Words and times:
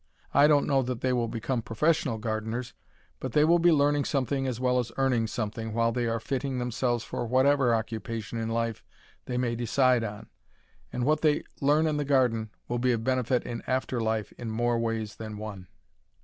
I 0.33 0.47
don't 0.47 0.65
know 0.65 0.81
that 0.81 1.01
they 1.01 1.13
will 1.13 1.27
become 1.27 1.61
professional 1.61 2.17
gardeners, 2.17 2.73
but 3.19 3.33
they 3.33 3.43
will 3.45 3.59
be 3.59 3.71
learning 3.71 4.05
something 4.05 4.47
as 4.47 4.59
well 4.59 4.79
as 4.79 4.91
earning 4.97 5.27
something 5.27 5.73
while 5.73 5.91
they 5.91 6.07
are 6.07 6.19
fitting 6.19 6.57
themselves 6.57 7.03
for 7.03 7.27
whatever 7.27 7.75
occupation 7.75 8.39
in 8.39 8.49
life 8.49 8.83
they 9.27 9.37
may 9.37 9.55
decide 9.55 10.03
on, 10.03 10.25
and 10.91 11.05
what 11.05 11.21
they 11.21 11.43
learn 11.61 11.85
in 11.85 11.97
the 11.97 12.03
garden 12.03 12.49
will 12.67 12.79
be 12.79 12.93
of 12.93 13.03
benefit 13.03 13.43
in 13.45 13.61
after 13.67 14.01
life 14.01 14.31
in 14.39 14.49
more 14.49 14.79
ways 14.79 15.17
than 15.17 15.37
one. 15.37 15.67